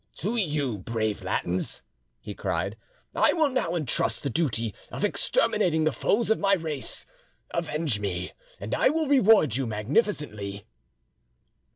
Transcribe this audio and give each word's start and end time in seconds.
"To 0.15 0.35
you, 0.35 0.79
brave 0.79 1.21
Latins," 1.21 1.83
he 2.19 2.33
cried, 2.33 2.75
"I 3.13 3.33
will 3.33 3.49
now 3.49 3.75
entrust 3.75 4.23
the 4.23 4.31
duty 4.31 4.73
of 4.91 5.05
exterminating 5.05 5.83
the 5.83 5.91
foes 5.91 6.31
of 6.31 6.39
my 6.39 6.55
race. 6.55 7.05
Avenge 7.51 7.99
me, 7.99 8.31
and 8.59 8.73
I 8.73 8.89
will 8.89 9.05
reward 9.07 9.55
you 9.57 9.67
magnificently." 9.67 10.65